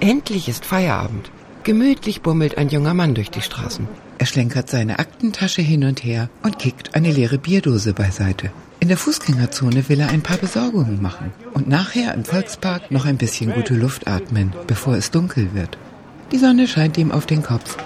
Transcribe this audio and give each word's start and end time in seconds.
Endlich 0.00 0.48
ist 0.48 0.64
Feierabend. 0.64 1.30
Gemütlich 1.64 2.22
bummelt 2.22 2.58
ein 2.58 2.68
junger 2.68 2.94
Mann 2.94 3.14
durch 3.14 3.30
die 3.30 3.40
Straßen. 3.40 3.86
Er 4.18 4.26
schlenkert 4.26 4.68
seine 4.68 4.98
Aktentasche 4.98 5.62
hin 5.62 5.84
und 5.84 6.02
her 6.02 6.28
und 6.42 6.58
kickt 6.58 6.94
eine 6.94 7.12
leere 7.12 7.38
Bierdose 7.38 7.92
beiseite. 7.92 8.50
In 8.80 8.88
der 8.88 8.96
Fußgängerzone 8.96 9.88
will 9.88 10.00
er 10.00 10.08
ein 10.08 10.22
paar 10.22 10.38
Besorgungen 10.38 11.00
machen 11.00 11.32
und 11.54 11.68
nachher 11.68 12.14
im 12.14 12.24
Volkspark 12.24 12.90
noch 12.90 13.04
ein 13.04 13.16
bisschen 13.16 13.52
gute 13.52 13.74
Luft 13.74 14.08
atmen, 14.08 14.52
bevor 14.66 14.94
es 14.94 15.12
dunkel 15.12 15.54
wird. 15.54 15.78
Die 16.32 16.38
Sonne 16.38 16.66
scheint 16.66 16.98
ihm 16.98 17.12
auf 17.12 17.26
den 17.26 17.44
Kopf. 17.44 17.76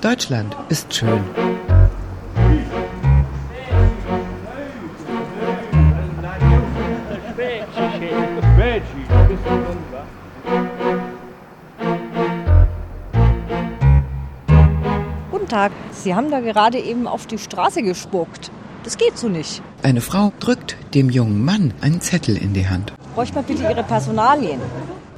Deutschland 0.00 0.56
ist 0.70 0.94
schön. 0.94 1.20
Guten 15.48 15.60
Tag. 15.60 15.72
Sie 15.92 16.14
haben 16.14 16.30
da 16.30 16.40
gerade 16.40 16.78
eben 16.78 17.06
auf 17.06 17.26
die 17.26 17.38
Straße 17.38 17.82
gespuckt. 17.82 18.50
Das 18.84 18.98
geht 18.98 19.16
so 19.16 19.30
nicht. 19.30 19.62
Eine 19.82 20.02
Frau 20.02 20.30
drückt 20.40 20.76
dem 20.92 21.08
jungen 21.08 21.42
Mann 21.42 21.72
einen 21.80 22.02
Zettel 22.02 22.36
in 22.36 22.52
die 22.52 22.68
Hand. 22.68 22.92
Bräuchte 23.14 23.36
mal 23.36 23.44
bitte 23.44 23.62
Ihre 23.62 23.82
Personalien. 23.82 24.60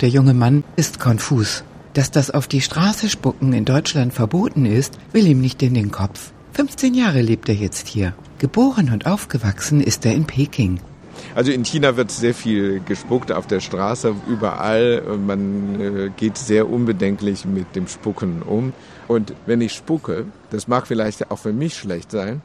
Der 0.01 0.09
junge 0.09 0.33
Mann 0.33 0.63
ist 0.77 1.01
konfus. 1.01 1.65
Dass 1.95 2.13
das 2.13 2.31
auf 2.31 2.47
die 2.47 2.61
Straße 2.61 3.09
spucken 3.09 3.53
in 3.53 3.65
Deutschland 3.65 4.13
verboten 4.13 4.67
ist, 4.67 4.99
will 5.11 5.27
ihm 5.27 5.41
nicht 5.41 5.65
in 5.65 5.75
den 5.75 5.91
Kopf. 5.91 6.31
15 6.53 6.95
Jahre 6.95 7.23
lebt 7.23 7.49
er 7.49 7.57
jetzt 7.57 7.89
hier. 7.89 8.15
Geboren 8.39 8.93
und 8.93 9.07
aufgewachsen 9.07 9.81
ist 9.81 10.07
er 10.07 10.13
in 10.13 10.27
Peking. 10.27 10.79
Also 11.35 11.53
in 11.53 11.65
China 11.65 11.97
wird 11.97 12.11
sehr 12.11 12.35
viel 12.35 12.81
gespuckt 12.81 13.33
auf 13.33 13.47
der 13.47 13.61
Straße, 13.61 14.15
überall. 14.29 15.03
Man 15.25 15.81
äh, 15.81 16.11
geht 16.17 16.37
sehr 16.37 16.69
unbedenklich 16.69 17.45
mit 17.45 17.77
dem 17.77 17.87
Spucken 17.87 18.43
um. 18.43 18.73
Und 19.09 19.35
wenn 19.47 19.61
ich 19.61 19.73
spucke, 19.73 20.27
das 20.51 20.69
mag 20.69 20.87
vielleicht 20.87 21.31
auch 21.31 21.39
für 21.39 21.53
mich 21.53 21.75
schlecht 21.77 22.11
sein, 22.11 22.43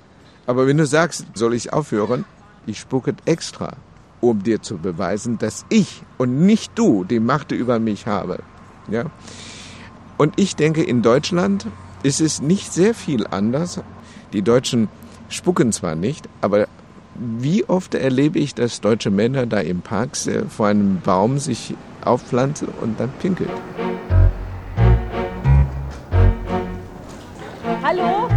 aber 0.48 0.68
wenn 0.68 0.78
du 0.78 0.86
sagst, 0.86 1.26
soll 1.34 1.54
ich 1.54 1.74
aufhören, 1.74 2.26
ich 2.66 2.80
spucke 2.80 3.16
extra, 3.26 3.78
um 4.22 4.44
dir 4.44 4.62
zu 4.62 4.78
beweisen, 4.78 5.38
dass 5.38 5.66
ich 5.70 6.02
und 6.18 6.46
nicht 6.46 6.72
du 6.76 7.04
die 7.04 7.20
Macht 7.20 7.52
über 7.52 7.80
mich 7.80 8.08
habe. 8.08 8.40
Ja? 8.90 9.06
Und 10.18 10.34
ich 10.40 10.56
denke, 10.56 10.84
in 10.84 11.02
Deutschland 11.02 11.68
ist 12.04 12.22
es 12.22 12.42
nicht 12.42 12.72
sehr 12.72 12.94
viel 12.94 13.28
anders. 13.28 13.82
Die 14.34 14.42
Deutschen 14.42 14.88
spucken 15.30 15.72
zwar 15.72 15.96
nicht, 15.96 16.30
aber 16.42 16.68
wie 17.16 17.64
oft 17.66 17.96
erlebe 17.96 18.40
ich, 18.40 18.56
dass 18.56 18.82
deutsche 18.82 19.10
Männer 19.10 19.46
da 19.46 19.60
im 19.60 19.82
Park 19.82 20.18
vor 20.50 20.68
einem 20.68 21.00
Baum 21.02 21.40
sich 21.40 21.74
aufpflanzen 22.04 22.68
und 22.82 23.00
dann 23.00 23.10
pinkelt. 23.20 23.50
Hallo? 27.82 28.28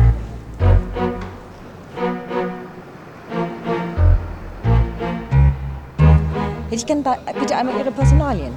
Hätte 6.65 6.75
ich 6.75 6.87
gerne 6.87 7.03
bitte 7.41 7.57
einmal 7.57 7.79
Ihre 7.79 7.91
Personalien. 7.91 8.53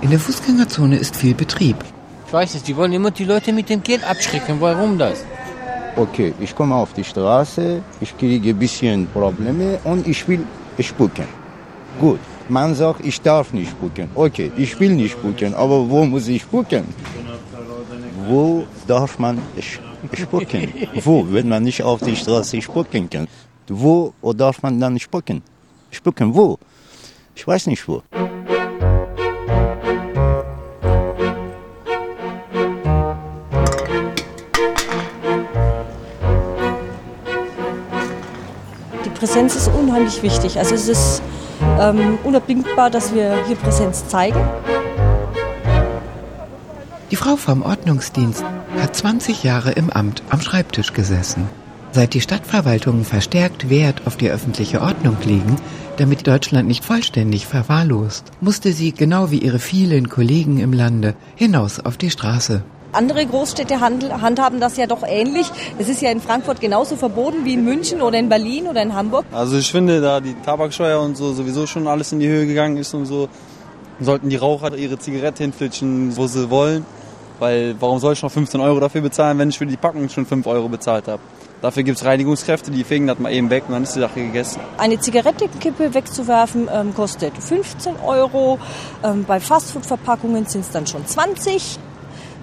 In 0.00 0.10
der 0.10 0.18
Fußgängerzone 0.18 0.96
ist 0.96 1.16
viel 1.16 1.34
Betrieb. 1.34 1.76
Ich 2.26 2.32
weiß 2.32 2.56
es, 2.56 2.62
die 2.62 2.76
wollen 2.76 2.92
immer 2.92 3.10
die 3.10 3.24
Leute 3.24 3.52
mit 3.52 3.70
dem 3.70 3.82
Geld 3.82 4.04
abschrecken. 4.04 4.60
Warum 4.60 4.98
das? 4.98 5.24
Okay, 5.96 6.34
ich 6.40 6.54
komme 6.56 6.74
auf 6.74 6.92
die 6.92 7.04
Straße, 7.04 7.80
ich 8.00 8.18
kriege 8.18 8.50
ein 8.50 8.58
bisschen 8.58 9.06
Probleme 9.06 9.78
und 9.84 10.08
ich 10.08 10.26
will 10.26 10.44
spucken. 10.80 11.26
Gut, 12.00 12.18
man 12.48 12.74
sagt, 12.74 13.06
ich 13.06 13.20
darf 13.20 13.52
nicht 13.52 13.70
spucken. 13.70 14.08
Okay, 14.16 14.50
ich 14.56 14.78
will 14.80 14.90
nicht 14.90 15.12
spucken, 15.12 15.54
aber 15.54 15.88
wo 15.88 16.04
muss 16.04 16.26
ich 16.26 16.42
spucken? 16.42 16.84
Wo 18.26 18.66
darf 18.88 19.20
man 19.20 19.38
spucken? 20.12 20.72
wo, 21.04 21.24
wenn 21.30 21.48
man 21.48 21.62
nicht 21.62 21.82
auf 21.84 22.00
die 22.00 22.16
Straße 22.16 22.60
spucken 22.60 23.08
kann? 23.08 23.28
Wo 23.68 24.12
darf 24.36 24.62
man 24.62 24.80
dann 24.80 24.98
spucken? 24.98 25.42
Spucken 25.92 26.34
wo? 26.34 26.58
Ich 27.36 27.46
weiß 27.46 27.68
nicht 27.68 27.86
wo. 27.86 28.02
Präsenz 39.24 39.56
ist 39.56 39.68
unheimlich 39.68 40.22
wichtig. 40.22 40.58
Also 40.58 40.74
es 40.74 40.86
ist 40.86 41.22
ähm, 41.80 42.18
unabdingbar, 42.24 42.90
dass 42.90 43.14
wir 43.14 43.42
hier 43.46 43.56
Präsenz 43.56 44.06
zeigen. 44.06 44.38
Die 47.10 47.16
Frau 47.16 47.36
vom 47.36 47.62
Ordnungsdienst 47.62 48.44
hat 48.78 48.94
20 48.94 49.42
Jahre 49.42 49.70
im 49.70 49.88
Amt 49.88 50.22
am 50.28 50.42
Schreibtisch 50.42 50.92
gesessen. 50.92 51.48
Seit 51.92 52.12
die 52.12 52.20
Stadtverwaltungen 52.20 53.06
verstärkt 53.06 53.70
Wert 53.70 54.02
auf 54.04 54.18
die 54.18 54.28
öffentliche 54.28 54.82
Ordnung 54.82 55.16
legen, 55.24 55.56
damit 55.96 56.26
Deutschland 56.26 56.68
nicht 56.68 56.84
vollständig 56.84 57.46
verwahrlost, 57.46 58.26
musste 58.42 58.74
sie, 58.74 58.92
genau 58.92 59.30
wie 59.30 59.38
ihre 59.38 59.58
vielen 59.58 60.10
Kollegen 60.10 60.58
im 60.58 60.74
Lande, 60.74 61.14
hinaus 61.34 61.80
auf 61.80 61.96
die 61.96 62.10
Straße. 62.10 62.62
Andere 62.94 63.26
Großstädte 63.26 63.80
handhaben 63.80 64.60
das 64.60 64.76
ja 64.76 64.86
doch 64.86 65.02
ähnlich. 65.06 65.50
Es 65.78 65.88
ist 65.88 66.00
ja 66.00 66.10
in 66.10 66.20
Frankfurt 66.20 66.60
genauso 66.60 66.96
verboten 66.96 67.44
wie 67.44 67.54
in 67.54 67.64
München 67.64 68.00
oder 68.00 68.18
in 68.18 68.28
Berlin 68.28 68.66
oder 68.68 68.82
in 68.82 68.94
Hamburg. 68.94 69.24
Also 69.32 69.56
ich 69.56 69.70
finde, 69.70 70.00
da 70.00 70.20
die 70.20 70.34
Tabaksteuer 70.44 71.00
und 71.00 71.16
so 71.16 71.32
sowieso 71.32 71.66
schon 71.66 71.86
alles 71.88 72.12
in 72.12 72.20
die 72.20 72.28
Höhe 72.28 72.46
gegangen 72.46 72.76
ist 72.76 72.94
und 72.94 73.06
so, 73.06 73.28
sollten 74.00 74.28
die 74.28 74.36
Raucher 74.36 74.76
ihre 74.76 74.98
Zigarette 74.98 75.42
hinflitschen, 75.42 76.16
wo 76.16 76.26
sie 76.26 76.50
wollen. 76.50 76.86
Weil 77.40 77.74
warum 77.80 77.98
soll 77.98 78.12
ich 78.12 78.22
noch 78.22 78.30
15 78.30 78.60
Euro 78.60 78.78
dafür 78.78 79.00
bezahlen, 79.00 79.38
wenn 79.38 79.48
ich 79.48 79.58
für 79.58 79.66
die 79.66 79.76
Packung 79.76 80.08
schon 80.08 80.24
5 80.24 80.46
Euro 80.46 80.68
bezahlt 80.68 81.08
habe? 81.08 81.20
Dafür 81.62 81.82
gibt 81.82 81.98
es 81.98 82.04
Reinigungskräfte, 82.04 82.70
die 82.70 82.84
fegen 82.84 83.06
das 83.06 83.18
mal 83.18 83.32
eben 83.32 83.48
weg 83.48 83.64
und 83.66 83.72
dann 83.72 83.84
ist 83.84 83.96
die 83.96 84.00
Sache 84.00 84.20
gegessen. 84.20 84.60
Eine 84.76 85.00
Zigarettenkippe 85.00 85.94
wegzuwerfen 85.94 86.68
ähm, 86.72 86.94
kostet 86.94 87.32
15 87.38 87.96
Euro. 88.04 88.58
Ähm, 89.02 89.24
bei 89.24 89.40
Fastfood-Verpackungen 89.40 90.46
sind 90.46 90.60
es 90.60 90.70
dann 90.70 90.86
schon 90.86 91.06
20. 91.06 91.78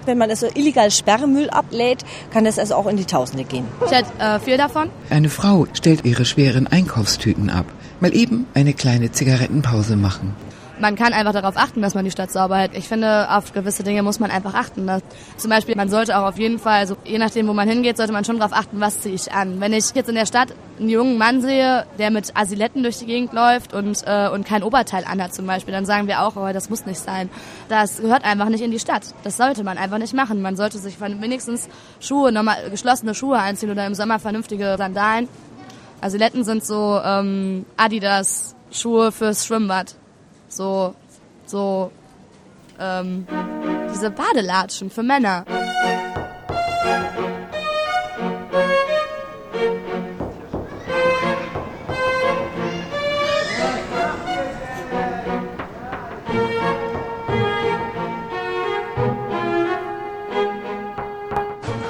Wenn 0.04 0.18
man 0.18 0.30
also 0.30 0.48
illegal 0.54 0.90
Sperrmüll 0.90 1.50
ablädt, 1.50 2.04
kann 2.32 2.44
das 2.44 2.58
also 2.58 2.74
auch 2.74 2.86
in 2.86 2.96
die 2.96 3.04
Tausende 3.04 3.44
gehen. 3.44 3.66
Ich 3.84 3.92
hätte 3.92 4.10
äh, 4.18 4.40
viel 4.40 4.56
davon. 4.56 4.90
Eine 5.10 5.28
Frau 5.28 5.66
stellt 5.72 6.04
ihre 6.04 6.24
schweren 6.24 6.66
Einkaufstüten 6.66 7.50
ab. 7.50 7.66
Mal 8.00 8.14
eben 8.14 8.46
eine 8.54 8.72
kleine 8.72 9.12
Zigarettenpause 9.12 9.96
machen 9.96 10.34
man 10.78 10.96
kann 10.96 11.12
einfach 11.12 11.32
darauf 11.32 11.56
achten, 11.56 11.82
dass 11.82 11.94
man 11.94 12.04
die 12.04 12.10
Stadt 12.10 12.30
sauber 12.30 12.56
hält. 12.56 12.72
Ich 12.74 12.88
finde, 12.88 13.30
auf 13.30 13.52
gewisse 13.52 13.82
Dinge 13.82 14.02
muss 14.02 14.20
man 14.20 14.30
einfach 14.30 14.54
achten. 14.54 14.86
Das, 14.86 15.02
zum 15.36 15.50
Beispiel, 15.50 15.76
man 15.76 15.88
sollte 15.88 16.18
auch 16.18 16.24
auf 16.24 16.38
jeden 16.38 16.58
Fall, 16.58 16.80
also 16.80 16.96
je 17.04 17.18
nachdem, 17.18 17.48
wo 17.48 17.52
man 17.52 17.68
hingeht, 17.68 17.96
sollte 17.96 18.12
man 18.12 18.24
schon 18.24 18.38
darauf 18.38 18.52
achten, 18.52 18.80
was 18.80 19.00
ziehe 19.00 19.14
ich 19.14 19.32
an. 19.32 19.60
Wenn 19.60 19.72
ich 19.72 19.94
jetzt 19.94 20.08
in 20.08 20.14
der 20.14 20.26
Stadt 20.26 20.54
einen 20.78 20.88
jungen 20.88 21.18
Mann 21.18 21.42
sehe, 21.42 21.86
der 21.98 22.10
mit 22.10 22.36
Asiletten 22.36 22.82
durch 22.82 22.98
die 22.98 23.06
Gegend 23.06 23.32
läuft 23.32 23.74
und, 23.74 24.02
äh, 24.06 24.28
und 24.28 24.46
kein 24.46 24.62
Oberteil 24.62 25.04
anhat 25.04 25.34
zum 25.34 25.46
Beispiel, 25.46 25.72
dann 25.72 25.86
sagen 25.86 26.08
wir 26.08 26.22
auch, 26.22 26.36
oh, 26.36 26.52
das 26.52 26.70
muss 26.70 26.86
nicht 26.86 27.00
sein. 27.00 27.28
Das 27.68 27.98
gehört 27.98 28.24
einfach 28.24 28.48
nicht 28.48 28.62
in 28.62 28.70
die 28.70 28.80
Stadt. 28.80 29.14
Das 29.22 29.36
sollte 29.36 29.64
man 29.64 29.78
einfach 29.78 29.98
nicht 29.98 30.14
machen. 30.14 30.42
Man 30.42 30.56
sollte 30.56 30.78
sich 30.78 31.00
wenigstens 31.00 31.68
Schuhe, 32.00 32.32
normal, 32.32 32.70
geschlossene 32.70 33.14
Schuhe 33.14 33.38
einziehen 33.38 33.70
oder 33.70 33.86
im 33.86 33.94
Sommer 33.94 34.18
vernünftige 34.18 34.74
Sandalen. 34.78 35.28
Asiletten 36.00 36.44
sind 36.44 36.64
so 36.64 37.00
ähm, 37.04 37.64
Adidas 37.76 38.56
Schuhe 38.70 39.12
fürs 39.12 39.46
Schwimmbad 39.46 39.94
so, 40.52 40.94
so, 41.46 41.90
ähm, 42.78 43.26
diese 43.92 44.10
Badelatschen 44.10 44.90
für 44.90 45.02
Männer. 45.02 45.44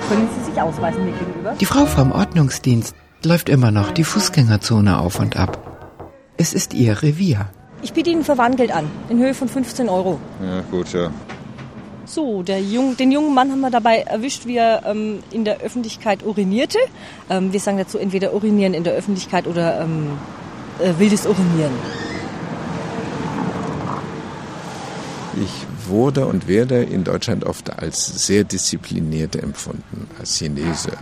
Können 0.08 0.29
Sie 0.37 0.50
sich 0.50 0.61
ausweisen 0.61 1.05
mir 1.05 1.12
gegenüber? 1.12 1.55
Die 1.61 1.67
Frau 1.67 1.87
vom 1.87 2.12
Ordnungsdienst 2.12 2.94
läuft 3.25 3.49
immer 3.49 3.70
noch 3.70 3.91
die 3.91 4.05
Fußgängerzone 4.05 4.99
auf 4.99 5.19
und 5.19 5.37
ab. 5.37 5.58
Es 6.37 6.55
ist 6.55 6.75
ihr 6.75 7.03
Revier. 7.03 7.49
Ich 7.82 7.93
biete 7.93 8.11
Ihnen 8.11 8.23
Verwandgeld 8.25 8.73
an, 8.73 8.88
in 9.08 9.19
Höhe 9.19 9.34
von 9.34 9.49
15 9.49 9.88
Euro. 9.88 10.20
Ja, 10.40 10.62
gut, 10.70 10.93
ja. 10.93 11.11
So, 12.05 12.43
der 12.43 12.61
Jung, 12.61 12.96
den 12.96 13.11
jungen 13.11 13.34
Mann 13.34 13.50
haben 13.50 13.61
wir 13.61 13.70
dabei 13.70 13.99
erwischt, 13.99 14.46
wie 14.46 14.56
er 14.56 14.84
ähm, 14.87 15.20
in 15.32 15.44
der 15.44 15.61
Öffentlichkeit 15.61 16.25
urinierte. 16.25 16.79
Ähm, 17.29 17.52
wir 17.52 17.61
sagen 17.61 17.79
dazu 17.79 17.99
entweder 17.99 18.34
urinieren 18.34 18.75
in 18.75 18.84
der 18.84 18.94
Öffentlichkeit 18.94 19.46
oder 19.46 19.81
ähm, 19.81 20.11
äh, 20.79 20.93
wildes 20.99 21.26
Urinieren. 21.26 21.73
Ich 25.43 25.67
wurde 25.88 26.26
und 26.26 26.46
werde 26.46 26.82
in 26.82 27.02
Deutschland 27.02 27.44
oft 27.44 27.79
als 27.79 28.26
sehr 28.26 28.44
diszipliniert 28.44 29.34
empfunden, 29.34 30.08
als 30.19 30.37
Chinese. 30.37 30.93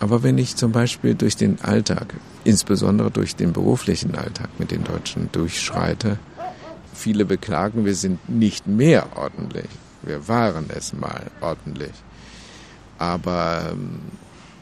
Aber 0.00 0.22
wenn 0.22 0.38
ich 0.38 0.56
zum 0.56 0.72
Beispiel 0.72 1.14
durch 1.14 1.36
den 1.36 1.60
Alltag, 1.60 2.14
insbesondere 2.44 3.10
durch 3.10 3.36
den 3.36 3.52
beruflichen 3.52 4.14
Alltag 4.14 4.48
mit 4.58 4.70
den 4.70 4.82
Deutschen 4.82 5.28
durchschreite, 5.30 6.18
viele 6.94 7.26
beklagen, 7.26 7.84
wir 7.84 7.94
sind 7.94 8.28
nicht 8.28 8.66
mehr 8.66 9.16
ordentlich. 9.16 9.68
Wir 10.02 10.26
waren 10.26 10.66
es 10.74 10.94
mal 10.94 11.30
ordentlich. 11.42 11.92
Aber 12.98 13.68
ähm, 13.72 14.00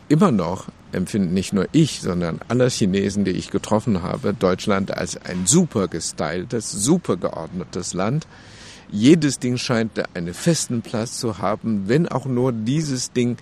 immer 0.09 0.33
noch 0.33 0.67
empfinden 0.91 1.35
nicht 1.35 1.53
nur 1.53 1.69
ich, 1.71 2.01
sondern 2.01 2.41
alle 2.49 2.69
Chinesen, 2.69 3.25
die 3.25 3.31
ich 3.33 3.51
getroffen 3.51 4.03
habe, 4.03 4.35
Deutschland 4.35 4.97
als 4.97 5.17
ein 5.17 5.47
super 5.47 5.87
gestyltes, 5.87 6.73
super 6.73 7.17
geordnetes 7.17 7.95
Land. 7.95 8.27
Jedes 8.91 9.39
Ding 9.39 9.57
scheint 9.59 9.93
einen 10.17 10.35
festen 10.35 10.83
Platz 10.83 11.19
zu 11.19 11.39
haben, 11.39 11.89
wenn 11.89 12.09
auch 12.09 12.25
nur 12.25 12.53
dieses 12.53 13.13
Ding 13.13 13.37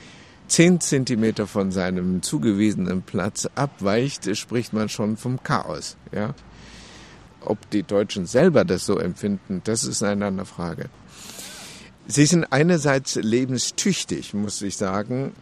zehn 0.49 0.81
Zentimeter 0.81 1.47
von 1.47 1.73
seinem 1.73 2.23
zugewiesenen 2.23 3.03
Platz 3.03 3.49
abweicht, 3.55 4.37
spricht 4.37 4.73
man 4.73 4.89
schon 4.89 5.17
vom 5.17 5.43
Chaos. 5.43 5.97
Ja? 6.13 6.35
Ob 7.41 7.71
die 7.71 7.83
Deutschen 7.83 8.27
selber 8.27 8.65
das 8.65 8.87
so 8.87 8.99
empfinden, 8.99 9.61
das 9.65 9.85
ist 9.85 10.03
eine 10.03 10.27
andere 10.27 10.47
Frage. 10.47 10.89
Sie 12.09 12.27
sind 12.27 12.45
einerseits 12.53 13.17
lebenstüchtig, 13.17 14.33
muss 14.35 14.63
ich 14.63 14.77
sagen. 14.77 15.33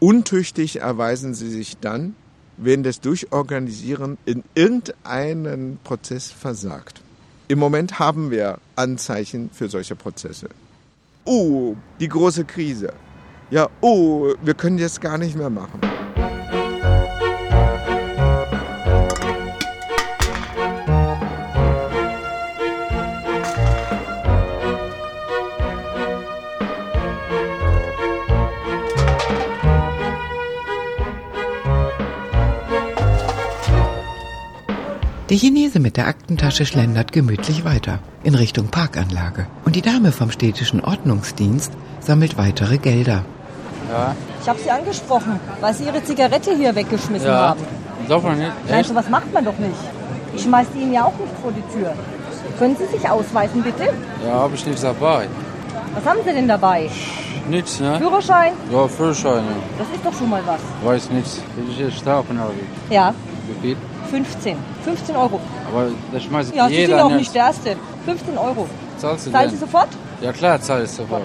Untüchtig 0.00 0.80
erweisen 0.80 1.34
sie 1.34 1.50
sich 1.50 1.76
dann, 1.78 2.14
wenn 2.56 2.82
das 2.82 3.00
Durchorganisieren 3.00 4.16
in 4.24 4.44
irgendeinen 4.54 5.78
Prozess 5.84 6.30
versagt. 6.30 7.02
Im 7.48 7.58
Moment 7.58 7.98
haben 7.98 8.30
wir 8.30 8.58
Anzeichen 8.76 9.50
für 9.52 9.68
solche 9.68 9.96
Prozesse. 9.96 10.48
Oh, 11.24 11.76
die 12.00 12.08
große 12.08 12.44
Krise. 12.44 12.92
Ja, 13.54 13.68
oh, 13.82 14.34
wir 14.42 14.54
können 14.54 14.78
jetzt 14.78 15.00
gar 15.00 15.16
nicht 15.16 15.36
mehr 15.36 15.48
machen. 15.48 15.80
Der 35.30 35.36
Chinese 35.38 35.78
mit 35.78 35.96
der 35.96 36.08
Aktentasche 36.08 36.66
schlendert 36.66 37.12
gemütlich 37.12 37.64
weiter 37.64 38.00
in 38.24 38.34
Richtung 38.34 38.66
Parkanlage. 38.66 39.46
Und 39.64 39.76
die 39.76 39.82
Dame 39.82 40.10
vom 40.10 40.32
städtischen 40.32 40.80
Ordnungsdienst 40.80 41.70
sammelt 42.00 42.36
weitere 42.36 42.78
Gelder. 42.78 43.24
Ja. 43.94 44.14
Ich 44.42 44.48
habe 44.48 44.58
Sie 44.58 44.70
angesprochen, 44.70 45.40
weil 45.60 45.72
Sie 45.74 45.84
Ihre 45.84 46.02
Zigarette 46.02 46.54
hier 46.54 46.74
weggeschmissen 46.74 47.28
Ja. 47.28 47.48
haben. 47.50 47.60
Darf 48.08 48.22
man 48.22 48.38
nicht? 48.38 48.52
Nein, 48.68 48.80
Echt? 48.80 48.88
sowas 48.90 49.08
macht 49.08 49.32
man 49.32 49.44
doch 49.44 49.56
nicht. 49.58 49.80
Ich 50.34 50.42
schmeiß 50.42 50.66
die 50.74 50.80
Ihnen 50.82 50.92
ja 50.94 51.04
auch 51.04 51.16
nicht 51.18 51.32
vor 51.42 51.52
die 51.52 51.62
Tür. 51.72 51.92
Können 52.58 52.76
Sie 52.76 52.86
sich 52.96 53.08
ausweisen, 53.08 53.62
bitte? 53.62 53.84
Ja, 54.26 54.32
habe 54.34 54.54
ich 54.54 54.66
nichts 54.66 54.82
dabei. 54.82 55.28
Was 55.94 56.04
haben 56.04 56.18
Sie 56.26 56.32
denn 56.32 56.48
dabei? 56.48 56.90
Nichts, 57.48 57.78
ne? 57.80 57.98
Führerschein? 57.98 58.52
Ja, 58.72 58.88
Führerschein. 58.88 59.44
ja. 59.44 59.56
Das 59.78 59.88
ist 59.94 60.04
doch 60.04 60.12
schon 60.18 60.28
mal 60.30 60.42
was. 60.46 60.60
Weiß 60.84 61.10
nichts. 61.10 61.40
Will 61.56 61.66
ich 61.70 61.78
jetzt 61.78 61.96
strafen 61.98 62.36
oder 62.38 62.50
wie? 62.50 62.94
Ja, 62.94 63.14
Wie 63.46 63.68
viel? 63.68 63.76
15. 64.10 64.56
15 64.84 65.16
Euro. 65.16 65.40
Aber 65.70 65.86
das 66.12 66.22
schmeißt 66.24 66.54
Ja, 66.54 66.68
Sie 66.68 66.74
jeder 66.74 66.96
sind 66.98 67.06
auch 67.06 67.10
nicht. 67.16 67.34
der 67.34 67.44
Erste. 67.46 67.76
15 68.06 68.38
Euro. 68.38 68.66
Zahlst 68.98 69.26
du 69.26 69.32
Zahlen 69.32 69.50
Sie 69.50 69.56
denn? 69.56 69.66
sofort? 69.66 69.88
Ja 70.20 70.32
klar, 70.32 70.60
zahl 70.60 70.84
ich 70.84 70.90
sofort. 70.90 71.22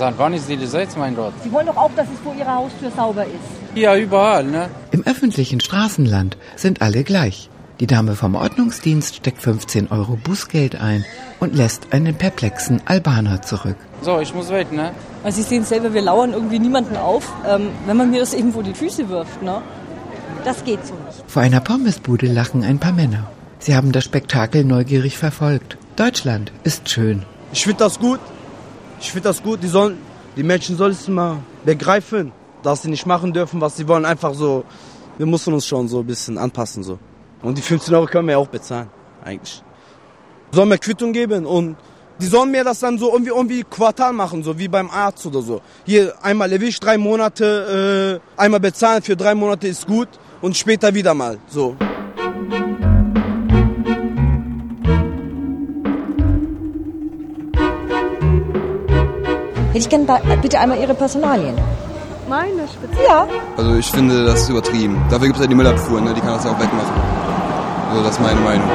Seit 0.00 0.16
wann 0.16 0.32
ist 0.32 0.48
die 0.48 0.56
Gesetz, 0.56 0.96
mein 0.96 1.14
Gott? 1.14 1.34
Sie 1.44 1.52
wollen 1.52 1.66
doch 1.66 1.76
auch, 1.76 1.90
dass 1.94 2.06
es 2.08 2.18
vor 2.20 2.34
Ihrer 2.34 2.54
Haustür 2.54 2.90
sauber 2.90 3.26
ist. 3.26 3.76
Ja, 3.76 3.94
überall, 3.94 4.44
ne? 4.44 4.70
Im 4.92 5.06
öffentlichen 5.06 5.60
Straßenland 5.60 6.38
sind 6.56 6.80
alle 6.80 7.04
gleich. 7.04 7.50
Die 7.80 7.86
Dame 7.86 8.16
vom 8.16 8.34
Ordnungsdienst 8.34 9.16
steckt 9.16 9.42
15 9.42 9.88
Euro 9.90 10.16
Bußgeld 10.16 10.80
ein 10.80 11.04
und 11.38 11.54
lässt 11.54 11.92
einen 11.92 12.14
perplexen 12.14 12.80
Albaner 12.86 13.42
zurück. 13.42 13.76
So, 14.00 14.18
ich 14.20 14.32
muss 14.34 14.48
weg, 14.48 14.72
ne? 14.72 14.92
Also 15.22 15.42
Sie 15.42 15.46
sehen 15.46 15.64
selber, 15.64 15.92
wir 15.92 16.00
lauern 16.00 16.32
irgendwie 16.32 16.60
niemanden 16.60 16.96
auf, 16.96 17.30
ähm, 17.46 17.68
wenn 17.84 17.98
man 17.98 18.10
mir 18.10 18.20
das 18.20 18.32
eben 18.32 18.54
vor 18.54 18.62
die 18.62 18.72
Füße 18.72 19.10
wirft. 19.10 19.42
Ne? 19.42 19.60
Das 20.46 20.64
geht 20.64 20.86
so 20.86 20.94
nicht. 20.94 21.24
Vor 21.26 21.42
einer 21.42 21.60
Pommesbude 21.60 22.26
lachen 22.26 22.64
ein 22.64 22.78
paar 22.78 22.92
Männer. 22.92 23.30
Sie 23.58 23.76
haben 23.76 23.92
das 23.92 24.04
Spektakel 24.04 24.64
neugierig 24.64 25.18
verfolgt. 25.18 25.76
Deutschland 25.96 26.52
ist 26.64 26.88
schön. 26.88 27.24
Ich 27.52 27.64
finde 27.64 27.84
das 27.84 27.98
gut. 27.98 28.20
Ich 29.00 29.10
finde 29.10 29.28
das 29.28 29.42
gut. 29.42 29.62
Die 29.62 29.68
sollen, 29.68 29.98
die 30.36 30.42
Menschen 30.42 30.76
sollen 30.76 30.92
es 30.92 31.08
mal 31.08 31.38
begreifen, 31.64 32.32
dass 32.62 32.82
sie 32.82 32.90
nicht 32.90 33.06
machen 33.06 33.32
dürfen, 33.32 33.60
was 33.60 33.76
sie 33.76 33.88
wollen. 33.88 34.04
Einfach 34.04 34.34
so, 34.34 34.64
wir 35.16 35.26
müssen 35.26 35.52
uns 35.54 35.66
schon 35.66 35.88
so 35.88 36.00
ein 36.00 36.06
bisschen 36.06 36.38
anpassen 36.38 36.82
so. 36.82 36.98
Und 37.42 37.56
die 37.56 37.62
15 37.62 37.94
Euro 37.94 38.06
können 38.06 38.26
wir 38.26 38.32
ja 38.32 38.38
auch 38.38 38.48
bezahlen, 38.48 38.88
eigentlich. 39.24 39.62
Sollen 40.52 40.68
mir 40.68 40.78
Quittung 40.78 41.12
geben 41.12 41.46
und 41.46 41.76
die 42.20 42.26
sollen 42.26 42.50
mir 42.50 42.64
das 42.64 42.80
dann 42.80 42.98
so 42.98 43.12
irgendwie, 43.12 43.30
irgendwie 43.30 43.62
Quartal 43.64 44.12
machen, 44.12 44.42
so 44.42 44.58
wie 44.58 44.68
beim 44.68 44.90
Arzt 44.90 45.24
oder 45.24 45.40
so. 45.40 45.62
Hier 45.86 46.14
einmal 46.22 46.52
erwischt, 46.52 46.84
drei 46.84 46.98
Monate, 46.98 48.20
äh, 48.38 48.40
einmal 48.40 48.60
bezahlen 48.60 49.02
für 49.02 49.16
drei 49.16 49.34
Monate 49.34 49.68
ist 49.68 49.86
gut 49.86 50.08
und 50.42 50.56
später 50.56 50.92
wieder 50.92 51.14
mal, 51.14 51.38
so. 51.48 51.76
Ich 59.80 59.88
gerne 59.88 60.04
bei- 60.04 60.20
bitte 60.36 60.58
einmal 60.60 60.78
Ihre 60.78 60.94
Personalien. 60.94 61.56
Meine 62.28 62.68
Spitze. 62.68 63.02
Ja. 63.08 63.26
Also 63.56 63.74
ich 63.74 63.90
finde, 63.90 64.24
das 64.24 64.42
ist 64.42 64.48
übertrieben. 64.50 64.96
Dafür 65.10 65.26
gibt 65.26 65.36
es 65.38 65.42
ja 65.42 65.48
die 65.48 65.54
Müllabfuhr, 65.56 66.00
ne? 66.00 66.14
die 66.14 66.20
kann 66.20 66.34
das 66.34 66.44
ja 66.44 66.50
auch 66.52 66.60
wegmachen. 66.60 66.94
Also 67.90 68.02
das 68.04 68.12
ist 68.12 68.20
meine 68.20 68.40
Meinung. 68.40 68.68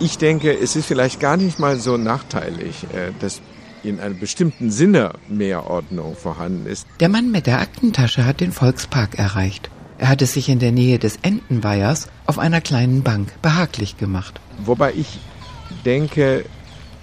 Ich 0.00 0.18
denke, 0.18 0.52
es 0.52 0.76
ist 0.76 0.86
vielleicht 0.86 1.20
gar 1.20 1.36
nicht 1.36 1.58
mal 1.58 1.78
so 1.78 1.96
nachteilig, 1.96 2.84
äh, 2.92 3.12
dass 3.20 3.40
in 3.82 4.00
einem 4.00 4.18
bestimmten 4.18 4.70
Sinne 4.70 5.12
mehr 5.28 5.68
Ordnung 5.70 6.16
vorhanden 6.16 6.66
ist. 6.66 6.86
Der 7.00 7.08
Mann 7.08 7.30
mit 7.30 7.46
der 7.46 7.60
Aktentasche 7.60 8.24
hat 8.26 8.40
den 8.40 8.52
Volkspark 8.52 9.18
erreicht. 9.18 9.70
Er 9.98 10.08
hat 10.08 10.22
es 10.22 10.32
sich 10.32 10.48
in 10.48 10.58
der 10.58 10.72
Nähe 10.72 10.98
des 10.98 11.18
Entenweihers 11.22 12.08
auf 12.26 12.38
einer 12.38 12.60
kleinen 12.60 13.02
Bank 13.02 13.32
behaglich 13.42 13.96
gemacht. 13.96 14.40
Wobei 14.64 14.92
ich 14.94 15.18
denke, 15.84 16.44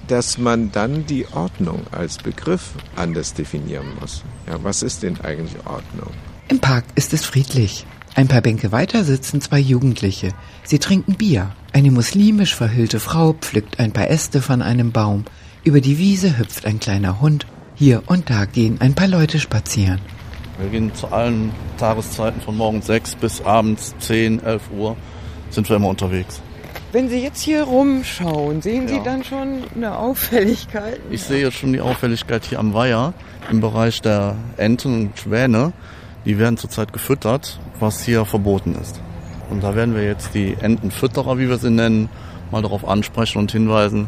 dass 0.07 0.37
man 0.37 0.71
dann 0.71 1.05
die 1.05 1.25
Ordnung 1.31 1.81
als 1.91 2.17
Begriff 2.17 2.71
anders 2.95 3.33
definieren 3.33 3.87
muss. 3.99 4.23
Ja, 4.47 4.61
was 4.63 4.83
ist 4.83 5.03
denn 5.03 5.19
eigentlich 5.21 5.55
Ordnung? 5.65 6.11
Im 6.49 6.59
Park 6.59 6.83
ist 6.95 7.13
es 7.13 7.23
friedlich. 7.23 7.85
Ein 8.13 8.27
paar 8.27 8.41
Bänke 8.41 8.73
weiter 8.73 9.05
sitzen 9.05 9.39
zwei 9.39 9.59
Jugendliche. 9.59 10.33
Sie 10.63 10.79
trinken 10.79 11.15
Bier. 11.15 11.55
Eine 11.71 11.91
muslimisch 11.91 12.55
verhüllte 12.55 12.99
Frau 12.99 13.33
pflückt 13.33 13.79
ein 13.79 13.93
paar 13.93 14.09
Äste 14.09 14.41
von 14.41 14.61
einem 14.61 14.91
Baum. 14.91 15.23
Über 15.63 15.79
die 15.79 15.97
Wiese 15.97 16.37
hüpft 16.37 16.65
ein 16.65 16.81
kleiner 16.81 17.21
Hund. 17.21 17.47
Hier 17.75 18.03
und 18.07 18.29
da 18.29 18.45
gehen 18.45 18.81
ein 18.81 18.95
paar 18.95 19.07
Leute 19.07 19.39
spazieren. 19.39 19.99
Wir 20.61 20.69
gehen 20.69 20.93
zu 20.93 21.07
allen 21.07 21.51
Tageszeiten 21.77 22.39
von 22.41 22.55
morgens 22.55 22.85
6 22.87 23.15
bis 23.15 23.41
abends 23.41 23.95
10, 23.99 24.43
11 24.43 24.61
Uhr 24.77 24.95
sind 25.49 25.67
wir 25.69 25.75
immer 25.77 25.89
unterwegs. 25.89 26.39
Wenn 26.91 27.09
Sie 27.09 27.19
jetzt 27.19 27.41
hier 27.41 27.63
rumschauen, 27.63 28.61
sehen 28.61 28.87
Sie 28.87 28.97
Ja. 28.97 29.03
dann 29.03 29.23
schon 29.23 29.63
eine 29.75 29.97
Auffälligkeit? 29.97 30.99
Ich 31.09 31.23
sehe 31.23 31.41
jetzt 31.41 31.57
schon 31.57 31.73
die 31.73 31.81
Auffälligkeit 31.81 32.45
hier 32.45 32.59
am 32.59 32.73
Weiher 32.73 33.13
im 33.49 33.59
Bereich 33.61 34.01
der 34.01 34.35
Enten 34.57 34.93
und 35.07 35.19
Schwäne. 35.19 35.73
Die 36.25 36.37
werden 36.37 36.57
zurzeit 36.57 36.93
gefüttert, 36.93 37.59
was 37.79 38.03
hier 38.03 38.25
verboten 38.25 38.75
ist. 38.79 39.01
Und 39.49 39.63
da 39.63 39.73
werden 39.75 39.95
wir 39.95 40.03
jetzt 40.05 40.33
die 40.35 40.55
Entenfütterer, 40.59 41.37
wie 41.39 41.49
wir 41.49 41.57
sie 41.57 41.71
nennen, 41.71 42.09
mal 42.51 42.61
darauf 42.61 42.87
ansprechen 42.87 43.39
und 43.39 43.51
hinweisen, 43.51 44.07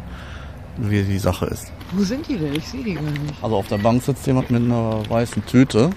wie 0.76 1.02
die 1.02 1.18
Sache 1.18 1.46
ist. 1.46 1.72
Wo 1.92 2.02
sind 2.04 2.28
die 2.28 2.36
denn? 2.36 2.54
Ich 2.54 2.68
sehe 2.68 2.84
die 2.84 2.94
gar 2.94 3.02
nicht. 3.02 3.34
Also 3.42 3.56
auf 3.56 3.68
der 3.68 3.78
Bank 3.78 4.02
sitzt 4.02 4.26
jemand 4.26 4.50
mit 4.50 4.62
einer 4.62 5.00
weißen 5.08 5.44
Tüte. 5.46 5.90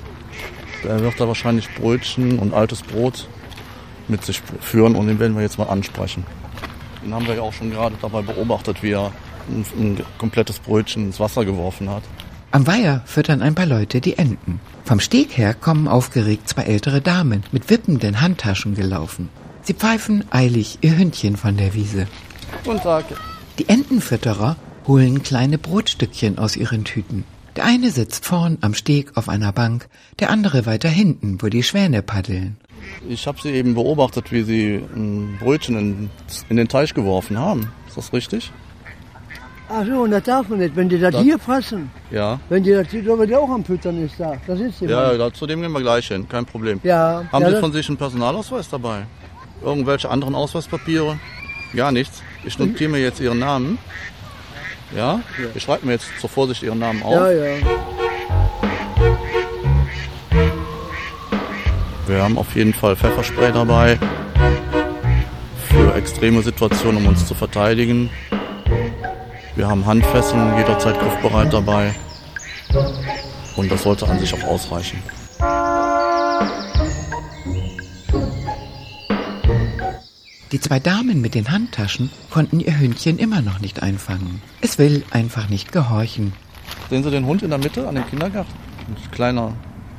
Der 0.84 1.00
wird 1.00 1.20
da 1.20 1.28
wahrscheinlich 1.28 1.68
Brötchen 1.76 2.40
und 2.40 2.54
altes 2.54 2.82
Brot 2.82 3.28
mit 4.08 4.24
sich 4.24 4.42
führen 4.62 4.96
und 4.96 5.08
den 5.08 5.20
werden 5.20 5.36
wir 5.36 5.44
jetzt 5.44 5.58
mal 5.58 5.66
ansprechen. 5.66 6.26
Den 7.04 7.14
haben 7.14 7.28
wir 7.28 7.36
ja 7.36 7.42
auch 7.42 7.54
schon 7.54 7.72
gerade 7.72 7.96
dabei 8.02 8.22
beobachtet, 8.22 8.82
wie 8.84 8.92
er 8.92 9.12
ein, 9.50 9.66
ein 9.78 10.02
komplettes 10.18 10.60
Brötchen 10.60 11.08
ins 11.08 11.20
Wasser 11.20 11.46
geworfen 11.46 11.90
hat. 11.90 12.04
Am 12.52 12.66
Weiher 12.66 13.02
füttern 13.06 13.42
ein 13.42 13.56
paar 13.56 13.66
Leute 13.66 14.00
die 14.00 14.18
Enten. 14.18 14.60
Vom 14.86 15.00
Steg 15.00 15.38
her 15.38 15.54
kommen 15.54 15.88
aufgeregt 15.88 16.48
zwei 16.48 16.64
ältere 16.64 17.02
Damen 17.02 17.44
mit 17.52 17.70
wippenden 17.70 18.22
Handtaschen 18.22 18.74
gelaufen. 18.74 19.30
Sie 19.64 19.74
pfeifen 19.74 20.24
eilig 20.32 20.80
ihr 20.82 20.98
Hündchen 20.98 21.36
von 21.36 21.58
der 21.58 21.74
Wiese. 21.74 22.08
Guten 22.64 22.80
Tag. 22.80 23.04
Die 23.60 23.68
Entenfütterer 23.68 24.56
holen 24.88 25.24
kleine 25.24 25.58
Brotstückchen 25.58 26.38
aus 26.38 26.56
ihren 26.56 26.86
Tüten. 26.86 27.26
Der 27.58 27.66
eine 27.66 27.90
sitzt 27.90 28.24
vorn 28.24 28.60
am 28.62 28.76
Steg 28.76 29.18
auf 29.18 29.28
einer 29.30 29.52
Bank, 29.52 29.90
der 30.20 30.30
andere 30.30 30.68
weiter 30.68 30.90
hinten, 30.90 31.42
wo 31.42 31.48
die 31.48 31.64
Schwäne 31.64 32.04
paddeln. 32.04 32.56
Ich 33.10 33.26
habe 33.26 33.42
Sie 33.42 33.50
eben 33.50 33.74
beobachtet, 33.74 34.32
wie 34.32 34.44
Sie 34.44 34.76
ein 34.96 35.38
Brötchen 35.40 35.76
in, 35.76 36.10
in 36.50 36.58
den 36.58 36.68
Teich 36.68 36.94
geworfen 36.94 37.36
haben. 37.40 37.72
Ist 37.88 37.98
das 37.98 38.14
richtig? 38.14 38.52
Ach 39.70 39.84
so, 39.88 40.04
und 40.04 40.12
das 40.12 40.22
darf 40.24 40.48
man 40.50 40.60
nicht. 40.60 40.76
Wenn 40.76 40.88
die 40.88 41.00
das, 41.00 41.12
Das- 41.14 41.24
hier 41.24 41.40
fassen, 41.40 41.90
Ja. 42.12 42.40
wenn 42.48 42.62
die 42.62 42.72
das 42.74 42.90
hier, 42.90 43.02
ja 43.04 43.38
auch 43.40 43.50
am 43.50 43.66
Füttern 43.66 44.06
ist 44.06 44.20
da. 44.20 44.38
Das 44.46 44.60
ist 44.60 44.80
die 44.80 44.86
Ja, 44.86 45.14
ja, 45.14 45.34
zu 45.34 45.48
dem 45.48 45.60
gehen 45.60 45.72
wir 45.72 45.82
gleich 45.82 46.08
hin, 46.08 46.30
kein 46.30 46.46
Problem. 46.46 46.80
Ja, 46.84 47.24
Haben 47.32 47.42
ja, 47.42 47.50
Sie 47.56 47.60
von 47.60 47.72
sich 47.74 47.88
einen 47.90 47.98
Personalausweis 47.98 48.70
dabei? 48.70 49.08
Irgendwelche 49.64 50.10
anderen 50.12 50.36
Ausweispapiere? 50.36 51.18
Gar 51.76 51.92
nichts. 51.92 52.22
Ich 52.46 52.58
notiere 52.60 52.92
mir 52.92 53.00
jetzt 53.00 53.20
Ihren 53.20 53.40
Namen. 53.40 53.80
Ja? 54.96 55.22
Ich 55.54 55.64
schreibe 55.64 55.86
mir 55.86 55.94
jetzt 55.94 56.08
zur 56.20 56.30
Vorsicht 56.30 56.64
Ihren 56.64 56.80
Namen 56.80 57.04
auf. 57.04 57.14
Ja, 57.14 57.32
ja. 57.32 57.56
Wir 62.08 62.24
haben 62.24 62.38
auf 62.38 62.56
jeden 62.56 62.74
Fall 62.74 62.96
Pfefferspray 62.96 63.52
dabei. 63.52 64.00
Für 65.70 65.94
extreme 65.96 66.42
Situationen, 66.42 66.98
um 66.98 67.08
uns 67.08 67.28
zu 67.28 67.36
verteidigen. 67.36 68.10
Wir 69.56 69.68
haben 69.68 69.86
Handfesseln 69.86 70.58
jederzeit 70.58 70.98
griffbereit 71.00 71.52
dabei. 71.52 71.94
Und 73.56 73.72
das 73.72 73.84
sollte 73.84 74.08
an 74.08 74.20
sich 74.20 74.34
auch 74.34 74.44
ausreichen. 74.48 75.02
Die 80.54 80.62
zwei 80.62 80.80
Damen 80.80 81.20
mit 81.20 81.36
den 81.36 81.52
Handtaschen 81.52 82.10
konnten 82.30 82.62
ihr 82.62 82.80
Hündchen 82.80 83.20
immer 83.20 83.42
noch 83.42 83.60
nicht 83.60 83.84
einfangen. 83.84 84.42
Es 84.62 84.78
will 84.78 85.04
einfach 85.12 85.50
nicht 85.50 85.74
gehorchen. 85.74 86.32
Sehen 86.90 87.04
Sie 87.04 87.12
den 87.12 87.26
Hund 87.26 87.44
in 87.44 87.50
der 87.50 87.60
Mitte 87.60 87.86
an 87.86 87.96
dem 87.96 88.08
Kindergarten? 88.08 88.54
Ein 88.88 89.12
kleiner, 89.12 89.54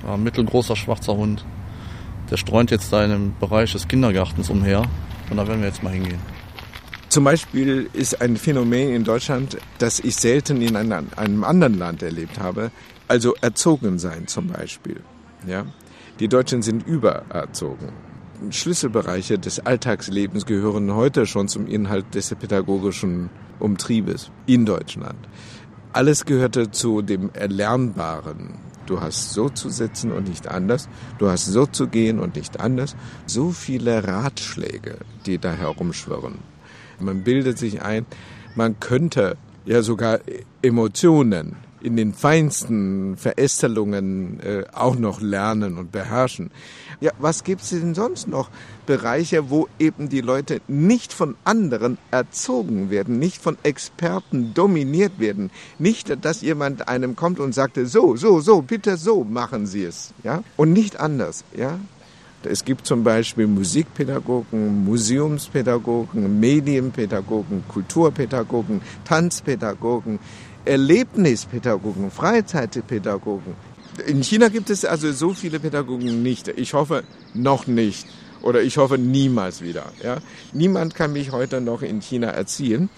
ja, 0.06 0.16
mittelgroßer 0.16 0.74
schwarzer 0.74 1.14
Hund. 1.14 1.44
Der 2.30 2.38
streunt 2.38 2.70
jetzt 2.70 2.90
da 2.90 3.04
in 3.04 3.10
dem 3.10 3.34
Bereich 3.38 3.72
des 3.72 3.88
Kindergartens 3.88 4.48
umher. 4.48 4.84
Und 5.28 5.36
da 5.36 5.46
werden 5.46 5.60
wir 5.60 5.68
jetzt 5.68 5.82
mal 5.82 5.92
hingehen. 5.92 6.20
Zum 7.10 7.24
Beispiel 7.24 7.90
ist 7.92 8.22
ein 8.22 8.38
Phänomen 8.38 8.94
in 8.94 9.04
Deutschland, 9.04 9.58
das 9.78 10.00
ich 10.00 10.16
selten 10.16 10.62
in 10.62 10.76
einem, 10.76 11.08
einem 11.16 11.44
anderen 11.44 11.76
Land 11.78 12.02
erlebt 12.02 12.38
habe. 12.38 12.70
Also 13.06 13.34
erzogen 13.34 13.98
sein 13.98 14.26
zum 14.26 14.48
Beispiel. 14.48 15.02
Ja? 15.46 15.66
Die 16.20 16.28
Deutschen 16.28 16.62
sind 16.62 16.86
übererzogen. 16.86 18.07
Schlüsselbereiche 18.50 19.38
des 19.38 19.60
Alltagslebens 19.60 20.46
gehören 20.46 20.94
heute 20.94 21.26
schon 21.26 21.48
zum 21.48 21.66
Inhalt 21.66 22.14
des 22.14 22.34
pädagogischen 22.34 23.30
Umtriebes 23.58 24.30
in 24.46 24.64
Deutschland. 24.64 25.18
Alles 25.92 26.24
gehörte 26.24 26.70
zu 26.70 27.02
dem 27.02 27.30
Erlernbaren. 27.32 28.54
Du 28.86 29.00
hast 29.00 29.32
so 29.32 29.48
zu 29.48 29.68
sitzen 29.68 30.12
und 30.12 30.28
nicht 30.28 30.48
anders. 30.48 30.88
Du 31.18 31.28
hast 31.28 31.46
so 31.46 31.66
zu 31.66 31.88
gehen 31.88 32.18
und 32.20 32.36
nicht 32.36 32.60
anders. 32.60 32.96
So 33.26 33.50
viele 33.50 34.06
Ratschläge, 34.06 34.98
die 35.26 35.38
da 35.38 35.52
herumschwirren. 35.52 36.38
Man 37.00 37.22
bildet 37.22 37.58
sich 37.58 37.82
ein, 37.82 38.06
man 38.54 38.80
könnte 38.80 39.36
ja 39.66 39.82
sogar 39.82 40.20
Emotionen 40.62 41.56
in 41.80 41.96
den 41.96 42.12
feinsten 42.12 43.16
Verästelungen 43.16 44.40
äh, 44.40 44.64
auch 44.72 44.96
noch 44.96 45.20
lernen 45.20 45.78
und 45.78 45.92
beherrschen. 45.92 46.50
Ja, 47.00 47.12
was 47.18 47.44
gibt 47.44 47.62
es 47.62 47.70
denn 47.70 47.94
sonst 47.94 48.26
noch? 48.26 48.50
Bereiche, 48.86 49.50
wo 49.50 49.68
eben 49.78 50.08
die 50.08 50.20
Leute 50.20 50.60
nicht 50.66 51.12
von 51.12 51.36
anderen 51.44 51.98
erzogen 52.10 52.90
werden, 52.90 53.18
nicht 53.18 53.40
von 53.40 53.56
Experten 53.62 54.52
dominiert 54.54 55.20
werden. 55.20 55.50
Nicht, 55.78 56.24
dass 56.24 56.40
jemand 56.40 56.88
einem 56.88 57.14
kommt 57.14 57.38
und 57.38 57.54
sagte, 57.54 57.86
so, 57.86 58.16
so, 58.16 58.40
so, 58.40 58.62
bitte 58.62 58.96
so 58.96 59.22
machen 59.22 59.66
Sie 59.66 59.84
es. 59.84 60.12
Ja? 60.24 60.42
Und 60.56 60.72
nicht 60.72 60.98
anders. 60.98 61.44
Ja? 61.56 61.78
Es 62.44 62.64
gibt 62.64 62.86
zum 62.86 63.02
Beispiel 63.02 63.48
Musikpädagogen, 63.48 64.84
Museumspädagogen, 64.84 66.38
Medienpädagogen, 66.38 67.64
Kulturpädagogen, 67.66 68.80
Tanzpädagogen, 69.04 70.20
Erlebnispädagogen, 70.64 72.10
Freizeitpädagogen. 72.10 73.54
In 74.06 74.22
China 74.22 74.48
gibt 74.48 74.70
es 74.70 74.84
also 74.84 75.12
so 75.12 75.34
viele 75.34 75.58
Pädagogen 75.58 76.22
nicht. 76.22 76.48
Ich 76.48 76.74
hoffe 76.74 77.02
noch 77.34 77.66
nicht. 77.66 78.06
Oder 78.42 78.62
ich 78.62 78.76
hoffe 78.76 78.98
niemals 78.98 79.62
wieder. 79.62 79.86
Ja? 80.02 80.18
Niemand 80.52 80.94
kann 80.94 81.12
mich 81.12 81.32
heute 81.32 81.60
noch 81.60 81.82
in 81.82 82.00
China 82.00 82.28
erziehen. 82.28 82.88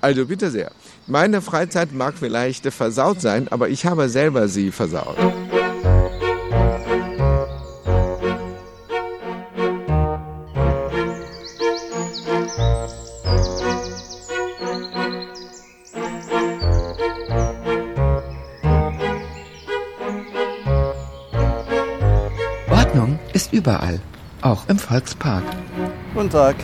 Also 0.00 0.26
bitte 0.26 0.50
sehr. 0.50 0.70
Meine 1.06 1.40
Freizeit 1.40 1.94
mag 1.94 2.14
vielleicht 2.18 2.66
versaut 2.66 3.22
sein, 3.22 3.48
aber 3.48 3.70
ich 3.70 3.86
habe 3.86 4.10
selber 4.10 4.48
sie 4.48 4.70
versaut. 4.70 5.16
Überall, 23.54 24.00
auch 24.42 24.68
im 24.68 24.78
Volkspark. 24.78 25.44
Guten 26.14 26.30
Tag. 26.30 26.56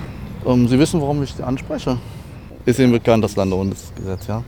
Ähm, 0.45 0.69
Sie 0.69 0.79
wissen, 0.79 1.01
warum 1.01 1.23
ich 1.23 1.33
Sie 1.33 1.43
anspreche? 1.43 1.99
Ist 2.67 2.79
Ihnen 2.79 2.93
bekannt, 2.93 3.25
das 3.25 3.37
Landehundesgesetz, 3.37 4.27
ja? 4.27 4.43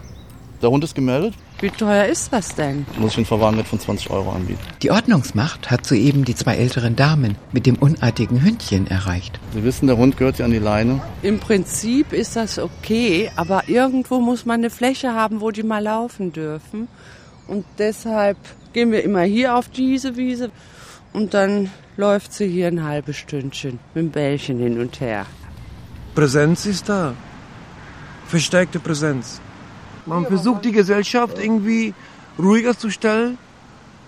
Der 0.60 0.70
Hund 0.70 0.84
ist 0.84 0.94
gemeldet. 0.94 1.34
Wie 1.60 1.70
teuer 1.70 2.04
ist 2.06 2.32
das 2.32 2.54
denn? 2.54 2.86
Muss 2.98 3.12
ich 3.12 3.18
einen 3.18 3.26
Verwahrwert 3.26 3.66
von 3.66 3.80
20 3.80 4.10
Euro 4.10 4.30
anbieten. 4.30 4.60
Die 4.82 4.90
Ordnungsmacht 4.92 5.70
hat 5.70 5.86
soeben 5.86 6.24
die 6.24 6.34
zwei 6.36 6.56
älteren 6.56 6.94
Damen 6.94 7.36
mit 7.52 7.66
dem 7.66 7.76
unartigen 7.76 8.42
Hündchen 8.42 8.86
erreicht. 8.86 9.40
Sie 9.54 9.64
wissen, 9.64 9.88
der 9.88 9.96
Hund 9.96 10.16
gehört 10.16 10.38
ja 10.38 10.44
an 10.44 10.52
die 10.52 10.58
Leine. 10.58 11.00
Im 11.22 11.40
Prinzip 11.40 12.12
ist 12.12 12.36
das 12.36 12.58
okay, 12.58 13.30
aber 13.34 13.68
irgendwo 13.68 14.20
muss 14.20 14.46
man 14.46 14.60
eine 14.60 14.70
Fläche 14.70 15.14
haben, 15.14 15.40
wo 15.40 15.50
die 15.50 15.64
mal 15.64 15.82
laufen 15.82 16.32
dürfen. 16.32 16.88
Und 17.48 17.64
deshalb 17.78 18.38
gehen 18.72 18.92
wir 18.92 19.02
immer 19.02 19.22
hier 19.22 19.56
auf 19.56 19.68
diese 19.68 20.16
Wiese 20.16 20.50
und 21.12 21.34
dann 21.34 21.70
läuft 21.96 22.32
sie 22.32 22.48
hier 22.48 22.68
ein 22.68 22.84
halbes 22.84 23.16
Stündchen 23.16 23.78
mit 23.94 24.04
dem 24.04 24.10
Bällchen 24.10 24.58
hin 24.58 24.80
und 24.80 25.00
her. 25.00 25.26
Präsenz 26.14 26.66
ist 26.66 26.88
da. 26.88 27.14
Verstärkte 28.26 28.78
Präsenz. 28.78 29.40
Man 30.06 30.26
versucht 30.26 30.64
die 30.64 30.72
Gesellschaft 30.72 31.38
irgendwie 31.38 31.94
ruhiger 32.38 32.76
zu 32.76 32.90
stellen, 32.90 33.38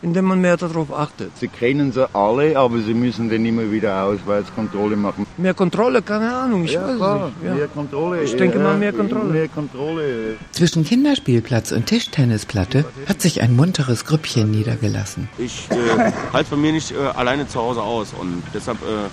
indem 0.05 0.27
man 0.27 0.41
mehr 0.41 0.57
darauf 0.57 0.93
achtet. 0.93 1.31
Sie 1.39 1.49
kennen 1.49 1.91
sie 1.93 2.07
alle, 2.15 2.57
aber 2.59 2.79
sie 2.81 2.95
müssen 2.95 3.31
dann 3.31 3.45
immer 3.45 3.71
wieder 3.73 4.05
Ausweiskontrolle 4.05 4.97
machen. 4.97 5.27
Mehr 5.39 5.55
Kontrolle, 5.55 6.03
keine 6.03 6.33
Ahnung, 6.35 6.65
ich 6.67 6.73
Ja, 6.73 6.87
weiß 6.87 6.97
klar, 6.97 7.27
nicht. 7.27 7.49
Ja. 7.49 7.55
mehr 7.55 7.69
Kontrolle. 7.69 8.23
Ich 8.23 8.37
denke 8.37 8.59
ja, 8.59 8.65
mal 8.65 8.77
mehr 8.77 8.93
Kontrolle. 8.93 9.33
Mehr 9.33 9.49
Kontrolle. 9.49 10.37
Zwischen 10.53 10.85
Kinderspielplatz 10.85 11.73
und 11.73 11.87
Tischtennisplatte 11.87 12.85
hat 13.09 13.23
sich 13.23 13.41
ein 13.41 13.57
munteres 13.57 14.05
Grüppchen 14.05 14.51
niedergelassen. 14.51 15.29
Ich 15.39 15.69
äh, 15.71 16.13
halte 16.33 16.51
von 16.51 16.61
mir 16.61 16.73
nicht 16.73 16.93
äh, 16.93 16.97
alleine 17.17 17.49
zu 17.49 17.59
Hause 17.61 17.83
aus 17.83 18.13
und 18.21 18.43
deshalb 18.53 18.79
äh, 18.83 19.09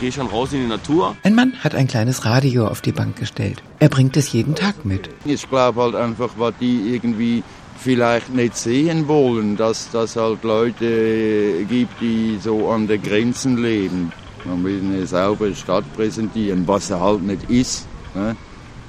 gehe 0.00 0.10
ich 0.10 0.16
dann 0.16 0.28
raus 0.28 0.52
in 0.52 0.60
die 0.60 0.66
Natur. 0.68 1.16
Ein 1.24 1.34
Mann 1.34 1.54
hat 1.64 1.74
ein 1.74 1.88
kleines 1.88 2.24
Radio 2.24 2.68
auf 2.68 2.80
die 2.80 2.92
Bank 2.92 3.16
gestellt. 3.16 3.62
Er 3.80 3.88
bringt 3.88 4.16
es 4.16 4.32
jeden 4.32 4.54
Tag 4.54 4.84
mit. 4.84 5.10
Ich 5.24 5.48
glaube 5.48 5.82
halt 5.82 5.96
einfach, 5.96 6.30
was 6.36 6.54
die 6.60 6.94
irgendwie 6.94 7.42
vielleicht 7.78 8.34
nicht 8.34 8.56
sehen 8.56 9.08
wollen, 9.08 9.56
dass 9.56 9.90
das 9.90 10.16
halt 10.16 10.42
Leute 10.42 11.64
gibt, 11.68 12.00
die 12.00 12.38
so 12.42 12.70
an 12.70 12.86
den 12.86 13.02
Grenzen 13.02 13.56
leben. 13.56 14.12
Man 14.44 14.64
will 14.64 14.80
eine 14.80 15.06
saubere 15.06 15.54
Stadt 15.54 15.84
präsentieren, 15.94 16.66
was 16.66 16.90
er 16.90 17.00
halt 17.00 17.22
nicht 17.22 17.48
ist. 17.50 17.86
Ne? 18.14 18.36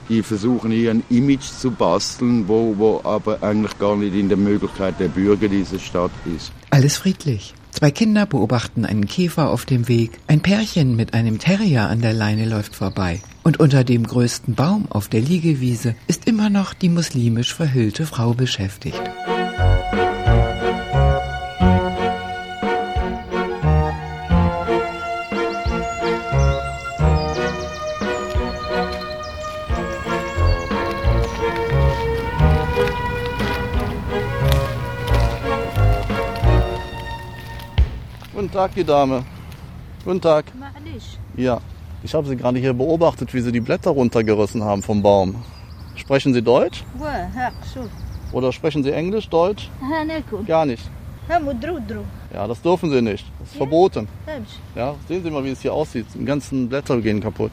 Die 0.10 0.24
versuchen 0.24 0.72
hier 0.72 0.92
ein 0.92 1.04
Image 1.10 1.44
zu 1.44 1.70
basteln, 1.70 2.48
wo, 2.48 2.74
wo 2.78 3.02
aber 3.04 3.44
eigentlich 3.44 3.78
gar 3.78 3.96
nicht 3.96 4.16
in 4.16 4.28
der 4.28 4.38
Möglichkeit 4.38 5.00
der 5.00 5.08
Bürger 5.08 5.48
dieser 5.48 5.78
Stadt 5.78 6.12
ist. 6.36 6.52
Alles 6.72 6.98
friedlich. 6.98 7.54
Zwei 7.72 7.92
Kinder 7.92 8.26
beobachten 8.26 8.86
einen 8.86 9.06
Käfer 9.06 9.50
auf 9.50 9.66
dem 9.66 9.88
Weg. 9.88 10.20
Ein 10.28 10.42
Pärchen 10.42 10.96
mit 10.96 11.14
einem 11.14 11.38
Terrier 11.38 11.88
an 11.88 12.02
der 12.02 12.14
Leine 12.14 12.46
läuft 12.46 12.76
vorbei. 12.76 13.22
Und 13.50 13.60
unter 13.60 13.84
dem 13.84 14.06
größten 14.06 14.54
Baum 14.54 14.86
auf 14.92 15.08
der 15.08 15.22
Liegewiese 15.22 15.96
ist 16.06 16.28
immer 16.28 16.52
noch 16.52 16.76
die 16.76 16.88
muslimisch 16.88 17.56
verhüllte 17.56 18.06
Frau 18.06 18.36
beschäftigt. 18.36 19.02
Guten 38.32 38.52
Tag, 38.52 38.76
die 38.76 38.84
Dame. 38.84 39.26
Guten 40.06 40.22
Tag. 40.22 40.46
Ja, 41.36 41.62
ich 42.04 42.14
habe 42.14 42.28
sie 42.28 42.36
gerade 42.38 42.60
hier 42.60 42.74
beobachtet, 42.74 43.34
wie 43.34 43.42
sie 43.42 43.52
die 43.52 43.60
Blätter 43.60 43.92
runtergerissen 43.92 44.64
haben 44.64 44.82
vom 44.82 45.02
Baum. 45.02 45.36
Sprechen 45.96 46.34
Sie 46.34 46.42
Deutsch? 46.42 46.84
Oder 48.32 48.52
sprechen 48.54 48.84
Sie 48.84 48.92
Englisch, 48.92 49.28
Deutsch? 49.30 49.70
Gar 50.48 50.66
nicht. 50.66 50.90
Ja, 52.34 52.48
das 52.48 52.62
dürfen 52.62 52.90
Sie 52.90 53.02
nicht. 53.02 53.26
Das 53.40 53.50
ist 53.50 53.58
verboten. 53.58 54.08
Ja, 54.76 54.96
sehen 55.08 55.24
Sie 55.24 55.30
mal, 55.30 55.44
wie 55.44 55.50
es 55.52 55.62
hier 55.62 55.74
aussieht. 55.74 56.06
Die 56.16 56.24
ganzen 56.26 56.70
Blätter 56.70 57.00
gehen 57.02 57.20
kaputt. 57.22 57.52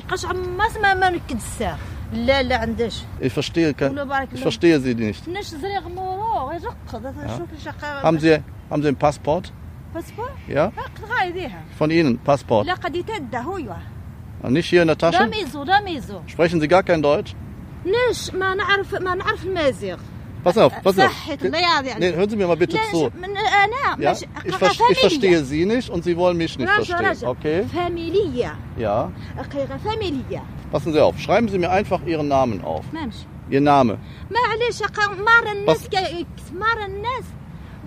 Ich 3.20 3.32
verstehe, 3.32 3.74
ich 4.32 4.40
verstehe 4.42 4.78
Sie 4.80 4.94
nicht. 4.94 5.26
Ja. 7.26 7.36
Haben, 8.02 8.18
Sie, 8.20 8.38
haben 8.70 8.82
Sie 8.82 8.88
ein 8.88 8.96
Passport? 8.96 9.52
Passport? 9.92 10.30
Ja. 10.46 10.70
Von 11.76 11.90
Ihnen, 11.90 12.18
Passport 12.18 12.66
Nicht 14.50 14.69
hier 14.69 14.81
in 14.81 14.88
der 14.88 14.97
Tasche? 14.97 15.19
راميزو 15.21 15.63
راميزو 15.63 16.21
Sprechen 16.27 16.59
Sie 16.61 16.67
gar 16.67 16.83
kein 16.83 17.01
Deutsch? 17.01 17.35
نش 17.85 18.33
ما 18.33 18.55
نعرف 18.55 18.93
ما 18.95 19.15
نعرف 19.15 19.45
المازيغ 19.45 19.97
Pass 20.43 20.57
auf, 20.57 20.73
pass 20.83 20.97
auf. 20.97 21.11
صحة 21.11 21.38
الله 21.45 21.57
يعطي 21.59 22.00
Nee, 22.00 22.13
hören 22.15 22.29
Sie 22.29 22.35
mir 22.35 22.47
mal 22.47 22.55
bitte 22.57 22.75
لا 22.75 22.91
zu. 22.91 23.11
من 23.21 23.38
انا 23.38 24.00
Ja? 24.00 24.11
مش 24.11 24.17
Ich, 24.45 24.55
ver 24.55 24.71
ich 24.91 25.00
verstehe 25.00 25.43
Sie 25.43 25.65
nicht 25.65 25.89
und 25.89 26.03
Sie 26.03 26.17
wollen 26.17 26.38
mich 26.38 26.57
nicht 26.57 26.67
راجع 26.69 26.97
verstehen. 26.97 27.05
راجع 27.05 27.27
Okay? 27.29 27.63
فاميلية 27.75 28.55
Ja. 28.79 29.09
أخيرا 29.39 29.77
فاميلية 29.77 30.41
Passen 30.73 30.93
Sie 30.93 31.00
auf. 31.00 31.19
Schreiben 31.19 31.47
Sie 31.50 31.57
mir 31.59 31.69
einfach 31.69 32.01
Ihren 32.07 32.27
Namen 32.27 32.63
auf. 32.63 32.85
مامش 32.93 33.15
Ihr 33.51 33.61
Name. 33.61 33.97
ما 34.31 34.39
عليش 34.51 34.81
أقا 34.83 35.07
مار 35.15 35.51
الناس 35.51 35.88
كي- 35.89 36.25
مار 36.59 36.85
الناس 36.85 37.23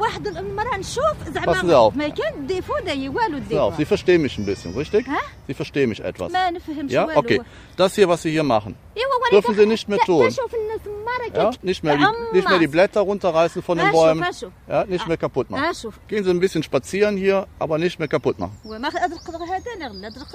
واحد 0.01 0.27
المرة 0.27 0.77
نشوف 0.77 1.05
Passen 1.25 1.31
Sie 1.31 1.33
زعما 1.33 1.91
auf. 1.91 1.97
ما 1.97 2.09
كان 2.09 2.47
ديفو 2.47 2.73
داي 2.87 3.09
والو 3.09 3.39
Passen 3.39 3.43
Sie 3.45 3.49
ديفو 3.49 3.61
auf. 3.71 3.77
Sie 3.77 3.85
verstehen 3.85 4.23
mich 4.23 4.39
ein 4.39 4.45
bisschen, 4.47 4.75
richtig? 4.77 5.07
Hä? 5.07 5.21
Sie 5.49 5.55
verstehen 5.55 5.89
mich 5.89 6.01
etwas. 6.05 6.33
ما 6.33 6.51
نفهمش 6.51 6.93
Ja? 6.93 7.07
والو 7.07 7.19
Okay. 7.19 7.41
Das 7.77 7.95
hier, 7.95 8.09
was 8.09 8.23
Sie 8.23 8.31
hier 8.31 8.43
machen. 8.45 8.75
ايوا 8.97 9.07
وانا 9.23 9.41
Dürfen 9.41 9.55
Sie 9.55 9.67
nicht 9.67 9.89
mehr 9.89 9.99
tun. 9.99 10.27
نشوف 10.27 10.55
الناس 10.55 10.81
مرة 10.87 11.37
Ja? 11.37 11.51
كي- 11.51 11.59
Nicht, 11.63 11.85
mehr 11.85 11.97
die, 11.97 12.05
أما. 12.05 12.33
nicht 12.33 12.49
mehr 12.49 12.59
die 12.59 12.67
Blätter 12.67 13.01
runterreißen 13.01 13.63
von 13.63 13.79
den 13.79 13.87
أشوف- 13.87 13.93
Bäumen. 13.93 14.23
أشوف. 14.25 14.53
Ja? 14.69 14.85
Nicht 14.85 15.07
mehr 15.09 15.17
kaputt 15.17 15.51
machen. 15.51 15.65
أشوف. 15.71 15.95
Gehen 16.09 16.25
Sie 16.25 16.31
ein 16.31 16.41
bisschen 16.41 16.63
spazieren 16.63 17.17
hier, 17.17 17.47
aber 17.59 17.79
nicht 17.79 17.99
mehr 18.01 18.09
kaputt 18.09 18.39
machen. 18.41 18.57
وما 18.65 18.89
أدرك 18.89 19.29
هذا 19.51 19.75
نغلى 19.79 20.07
أدرك 20.07 20.27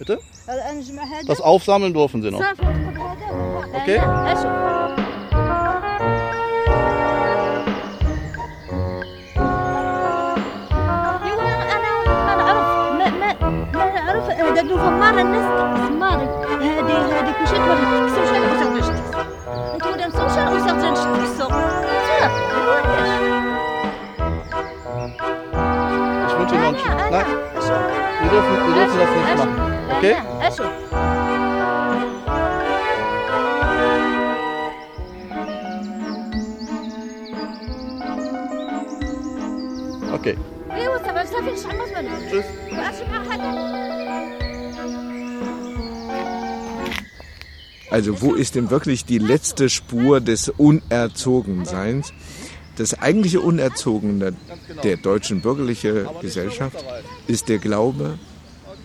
Bitte? 0.00 0.18
نجمع 0.74 1.04
هذا 1.04 1.26
Das 1.34 1.40
aufsammeln 1.40 1.92
dürfen 1.94 2.22
Sie 2.22 2.30
noch. 2.30 2.40
صافي 2.40 2.62
أدرك 2.62 2.98
هذا 2.98 3.28
Okay. 3.78 5.15
قالوا 14.57 14.77
زمار 14.77 15.19
الناس 15.19 15.45
زمار 15.87 16.19
هادي 16.61 16.93
هادي 16.93 17.31
كل 17.31 17.39
كلشي 17.39 17.55
تولي 17.55 18.07
تكسر 18.07 18.25
شحال 18.25 18.41
ما 18.41 18.63
تقدرش 18.63 18.87
تكسر 18.87 19.25
نتولى 19.75 20.05
نسوق 20.05 20.27
شحال 20.27 20.53
ما 20.53 20.59
تقدرش 20.67 20.99
تكسر 20.99 21.47
Ich 26.27 26.33
السوق 26.33 26.53
Ihnen 26.53 26.63
einen 26.63 26.77
schönen 26.79 27.11
Nein, 27.11 27.25
wir 28.21 28.29
dürfen, 28.33 28.53
wir 28.65 28.73
dürfen 28.75 28.97
das 28.99 29.11
nicht 29.15 29.37
machen. 29.37 29.53
Okay? 29.97 30.15
Okay. 40.13 40.35
ايوا 40.71 40.97
صافي 40.97 41.25
صافي 41.25 41.57
شحال 41.57 41.77
ما 41.77 41.85
تبان. 41.85 42.07
شوف. 42.31 42.45
شحال 42.99 43.31
حتى. 43.31 44.36
Also 47.89 48.21
wo 48.21 48.33
ist 48.33 48.55
denn 48.55 48.69
wirklich 48.69 49.05
die 49.05 49.17
letzte 49.17 49.69
Spur 49.69 50.19
des 50.19 50.49
Unerzogenseins? 50.49 52.13
Das 52.75 52.99
eigentliche 52.99 53.41
Unerzogene 53.41 54.35
der 54.83 54.97
deutschen 54.97 55.41
bürgerlichen 55.41 56.05
Gesellschaft 56.21 56.83
ist 57.27 57.49
der 57.49 57.57
Glaube, 57.57 58.19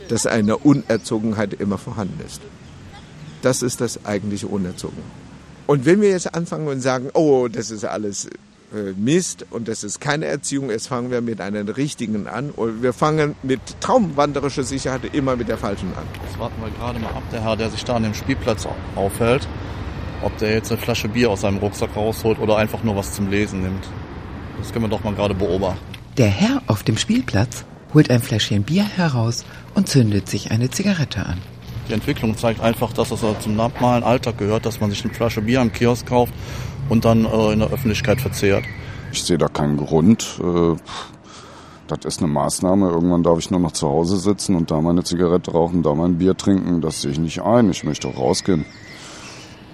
dass 0.09 0.27
eine 0.27 0.57
Unerzogenheit 0.57 1.55
immer 1.55 1.79
vorhanden 1.79 2.21
ist. 2.25 2.41
Das 3.43 3.63
ist 3.63 3.81
das 3.81 4.05
eigentliche 4.05 4.47
Unerzogen. 4.47 5.03
Und 5.67 5.85
wenn 5.85 6.01
wir 6.01 6.11
jetzt 6.11 6.35
anfangen 6.35 6.69
und 6.69 6.81
sagen, 6.81 7.11
oh, 7.15 7.49
das 7.49 7.71
ist 7.71 7.85
alles 7.85 8.29
Mist 8.97 9.47
und 9.51 9.69
das 9.69 9.85
ist 9.85 10.01
keine 10.01 10.27
Erziehung, 10.27 10.71
jetzt 10.71 10.89
fangen 10.89 11.11
wir 11.11 11.21
mit 11.21 11.41
einer 11.41 11.77
richtigen 11.77 12.27
an 12.27 12.51
und 12.51 12.83
wir 12.83 12.93
fangen 12.93 13.37
mit 13.43 13.61
traumwanderischer 13.81 14.63
Sicherheit 14.63 15.03
immer 15.15 15.37
mit 15.37 15.49
der 15.49 15.59
falschen 15.59 15.89
an. 15.95 16.05
Jetzt 16.27 16.39
warten 16.39 16.61
wir 16.63 16.71
gerade 16.71 16.99
mal 16.99 17.11
ab, 17.11 17.23
der 17.31 17.43
Herr, 17.43 17.57
der 17.57 17.71
sich 17.71 17.85
da 17.85 17.97
an 17.97 18.05
dem 18.05 18.15
Spielplatz 18.15 18.67
aufhält, 18.97 19.47
ob 20.23 20.37
der 20.39 20.55
jetzt 20.55 20.73
eine 20.73 20.81
Flasche 20.81 21.09
Bier 21.09 21.31
aus 21.31 21.43
seinem 21.43 21.59
Rucksack 21.59 21.95
rausholt 21.95 22.39
oder 22.39 22.57
einfach 22.57 22.83
nur 22.83 22.97
was 22.97 23.13
zum 23.13 23.31
Lesen 23.31 23.63
nimmt. 23.63 23.87
Das 24.59 24.73
können 24.73 24.85
wir 24.85 24.91
doch 24.91 25.05
mal 25.05 25.15
gerade 25.15 25.35
beobachten. 25.35 25.81
Der 26.17 26.29
Herr 26.29 26.63
auf 26.67 26.83
dem 26.83 26.97
Spielplatz 26.97 27.65
holt 27.93 28.11
ein 28.11 28.23
Fläschchen 28.23 28.63
Bier 28.63 28.85
heraus 28.85 29.45
und 29.75 29.89
zündet 29.89 30.29
sich 30.29 30.51
eine 30.51 30.71
Zigarette 30.71 31.27
an. 31.27 31.39
Die 31.89 31.95
Entwicklung 31.95 32.37
zeigt 32.37 32.61
einfach, 32.61 32.93
dass 32.93 33.11
es 33.11 33.21
zum 33.41 33.57
normalen 33.57 34.05
Alltag 34.05 34.39
gehört, 34.39 34.65
dass 34.67 34.81
man 34.81 34.91
sich 34.91 35.05
eine 35.05 35.13
Flasche 35.13 35.43
Bier 35.43 35.61
am 35.61 35.73
Kiosk 35.73 36.07
kauft 36.07 36.33
und 36.89 37.05
dann 37.05 37.25
äh, 37.25 37.53
in 37.53 37.61
der 37.61 37.71
Öffentlichkeit 37.71 38.21
verzehrt. 38.21 38.65
Ich 39.13 39.23
sehe 39.23 39.39
da 39.39 39.49
keinen 39.49 39.77
Grund. 39.77 40.41
Äh, 40.43 40.77
Das 41.89 42.05
ist 42.07 42.23
eine 42.23 42.33
Maßnahme. 42.33 42.89
Irgendwann 42.89 43.23
darf 43.23 43.39
ich 43.39 43.51
nur 43.51 43.61
noch 43.61 43.73
zu 43.73 43.87
Hause 43.87 44.17
sitzen 44.17 44.55
und 44.57 44.71
da 44.71 44.81
meine 44.81 45.05
Zigarette 45.05 45.51
rauchen, 45.51 45.83
da 45.83 45.95
mein 45.95 46.17
Bier 46.17 46.35
trinken. 46.35 46.81
Das 46.81 47.03
sehe 47.03 47.11
ich 47.11 47.19
nicht 47.19 47.43
ein. 47.43 47.71
Ich 47.71 47.85
möchte 47.85 48.09
auch 48.09 48.17
rausgehen. 48.19 48.65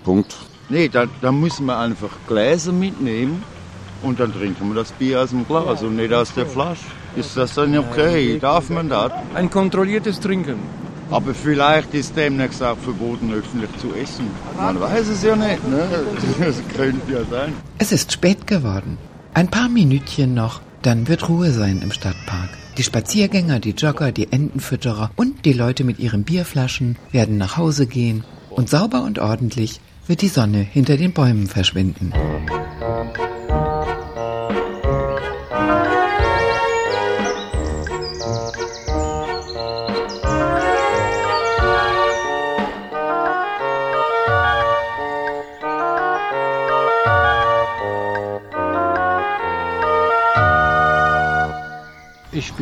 Punkt. 0.05 0.35
Nee, 0.69 0.89
da, 0.89 1.05
da 1.23 1.31
müssen 1.31 1.67
wir 1.67 1.79
einfach 1.79 2.11
Gläser 2.27 2.73
mitnehmen 2.73 3.43
und 4.03 4.19
dann 4.19 4.33
trinken 4.33 4.69
wir 4.69 4.75
das 4.75 4.91
Bier 4.93 5.23
aus 5.23 5.31
dem 5.31 5.47
Glas 5.47 5.83
und 5.83 5.95
nicht 5.97 6.13
aus 6.13 6.35
der 6.35 6.47
Flasche. 6.47 6.85
Ist 7.15 7.37
das 7.37 7.55
dann 7.55 7.77
okay? 7.79 8.39
Darf 8.41 8.69
man 8.69 8.89
das? 8.89 9.13
Ein 9.35 9.49
kontrolliertes 9.49 10.19
Trinken. 10.19 10.59
Aber 11.11 11.35
vielleicht 11.35 11.95
ist 11.95 12.17
demnächst 12.17 12.63
auch 12.63 12.77
verboten, 12.77 13.33
öffentlich 13.33 13.71
zu 13.79 13.95
essen. 13.95 14.27
Man 14.57 14.79
weiß 14.81 15.09
es 15.09 15.23
ja 15.23 15.37
nicht, 15.37 15.67
ne? 15.69 15.89
Das 16.39 16.57
könnte 16.77 17.13
ja 17.13 17.25
sein. 17.31 17.55
Es 17.79 17.93
ist 17.93 18.13
spät 18.13 18.47
geworden. 18.47 18.99
Ein 19.35 19.49
paar 19.49 19.69
Minütchen 19.69 20.35
noch, 20.35 20.61
dann 20.83 21.09
wird 21.09 21.29
Ruhe 21.29 21.51
sein 21.51 21.81
im 21.83 21.93
Stadtpark. 21.93 22.51
Die 22.77 22.83
Spaziergänger, 22.83 23.59
die 23.59 23.71
Jogger, 23.71 24.13
die 24.13 24.33
Entenfütterer 24.33 25.11
und 25.17 25.45
die 25.45 25.53
Leute 25.53 25.83
mit 25.85 25.99
ihren 25.99 26.25
Bierflaschen 26.25 26.97
werden 27.11 27.39
nach 27.39 27.57
Hause 27.57 27.87
gehen 27.87 28.25
und 28.51 28.69
sauber 28.69 29.03
und 29.03 29.19
ordentlich 29.19 29.81
wird 30.07 30.23
die 30.23 30.29
Sonne 30.29 30.59
hinter 30.59 30.97
den 30.97 31.13
Bäumen 31.13 31.47
verschwinden. 31.47 32.13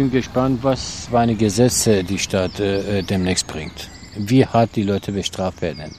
Bin 0.06 0.20
gespannt, 0.20 0.62
was 0.62 1.08
für 1.10 1.18
eine 1.18 1.34
Gesetze 1.34 2.04
die 2.04 2.18
Stadt 2.18 2.60
äh, 2.60 3.02
demnächst 3.02 3.46
bringt. 3.46 3.88
Wie 4.16 4.46
hart 4.46 4.76
die 4.76 4.84
Leute 4.84 5.10
bestraft 5.12 5.62
werden. 5.62 5.94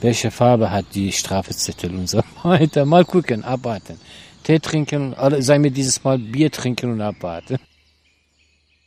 Welche 0.00 0.30
Farbe 0.30 0.70
hat 0.70 0.86
die 0.94 1.10
Strafzettel 1.10 1.90
und 1.90 2.08
so 2.08 2.20
weiter. 2.42 2.84
Mal 2.84 3.04
gucken, 3.04 3.42
abwarten. 3.42 3.98
Tee 4.44 4.58
trinken, 4.60 5.14
sei 5.38 5.58
mir 5.58 5.70
dieses 5.70 6.04
Mal 6.04 6.18
Bier 6.18 6.50
trinken 6.50 6.92
und 6.92 7.00
abwarten. 7.00 7.58